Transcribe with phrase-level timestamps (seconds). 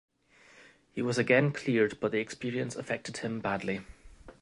[0.93, 3.81] He was again cleared, but the experience affected him badly.